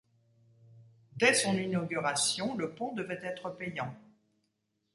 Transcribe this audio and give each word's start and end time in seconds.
Dès 1.15 1.35
son 1.35 1.55
inauguration, 1.59 2.57
le 2.57 2.71
pont 2.73 2.91
devait 2.95 3.19
être 3.21 3.51
payant. 3.51 3.93